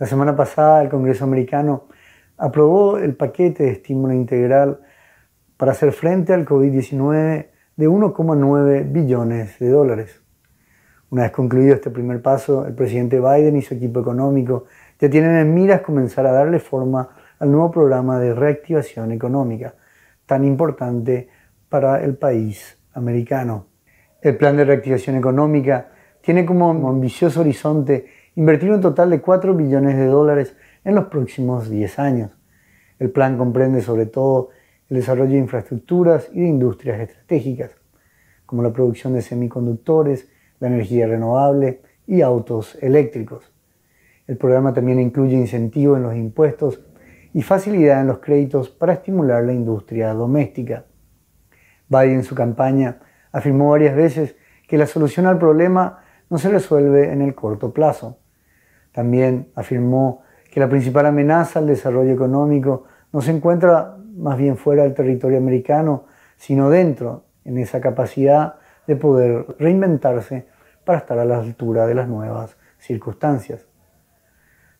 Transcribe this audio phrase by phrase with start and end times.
[0.00, 1.84] La semana pasada el Congreso americano
[2.38, 4.80] aprobó el paquete de estímulo integral
[5.58, 10.22] para hacer frente al COVID-19 de 1,9 billones de dólares.
[11.10, 14.64] Una vez concluido este primer paso, el presidente Biden y su equipo económico
[14.98, 19.74] ya tienen en miras comenzar a darle forma al nuevo programa de reactivación económica,
[20.24, 21.28] tan importante
[21.68, 23.66] para el país americano.
[24.22, 25.88] El plan de reactivación económica
[26.22, 31.68] tiene como ambicioso horizonte invertir un total de 4 billones de dólares en los próximos
[31.68, 32.30] 10 años.
[32.98, 34.48] El plan comprende sobre todo
[34.88, 37.72] el desarrollo de infraestructuras y de industrias estratégicas,
[38.46, 43.52] como la producción de semiconductores, la energía renovable y autos eléctricos.
[44.26, 46.80] El programa también incluye incentivos en los impuestos
[47.34, 50.86] y facilidad en los créditos para estimular la industria doméstica.
[51.88, 53.00] Biden en su campaña
[53.32, 54.34] afirmó varias veces
[54.66, 58.16] que la solución al problema no se resuelve en el corto plazo.
[58.92, 64.82] También afirmó que la principal amenaza al desarrollo económico no se encuentra más bien fuera
[64.82, 66.04] del territorio americano,
[66.36, 70.46] sino dentro, en esa capacidad de poder reinventarse
[70.84, 73.66] para estar a la altura de las nuevas circunstancias.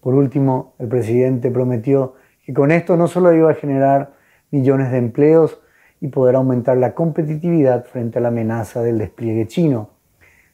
[0.00, 4.12] Por último, el presidente prometió que con esto no solo iba a generar
[4.50, 5.60] millones de empleos
[6.00, 9.90] y poder aumentar la competitividad frente a la amenaza del despliegue chino,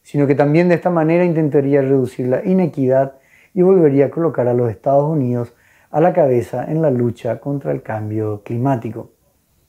[0.02, 3.14] sino que también de esta manera intentaría reducir la inequidad
[3.54, 5.54] y volvería a colocar a los Estados Unidos
[5.90, 9.10] a la cabeza en la lucha contra el cambio climático.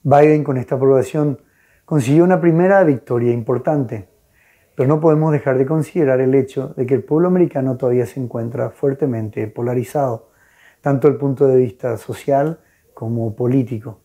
[0.02, 1.40] Biden con esta aprobación
[1.84, 4.08] consiguió una primera victoria importante,
[4.74, 8.20] pero no podemos dejar de considerar el hecho de que el pueblo americano todavía se
[8.20, 10.30] encuentra fuertemente polarizado,
[10.80, 12.60] tanto desde el punto de vista social
[12.94, 14.00] como político.